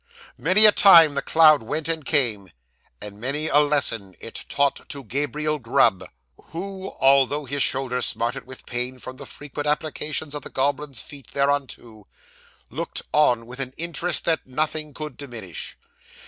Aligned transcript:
'Many 0.35 0.65
a 0.65 0.71
time 0.71 1.13
the 1.13 1.21
cloud 1.21 1.61
went 1.61 1.87
and 1.87 2.03
came, 2.03 2.49
and 2.99 3.21
many 3.21 3.49
a 3.49 3.59
lesson 3.59 4.15
it 4.19 4.45
taught 4.49 4.89
to 4.89 5.03
Gabriel 5.03 5.59
Grub, 5.59 6.03
who, 6.45 6.91
although 6.99 7.45
his 7.45 7.61
shoulders 7.61 8.07
smarted 8.07 8.47
with 8.47 8.65
pain 8.65 8.97
from 8.97 9.17
the 9.17 9.27
frequent 9.27 9.67
applications 9.67 10.33
of 10.33 10.41
the 10.41 10.49
goblins' 10.49 11.01
feet 11.01 11.27
thereunto, 11.33 12.07
looked 12.71 13.03
on 13.13 13.45
with 13.45 13.59
an 13.59 13.75
interest 13.77 14.25
that 14.25 14.47
nothing 14.47 14.95
could 14.95 15.17
diminish. 15.17 15.77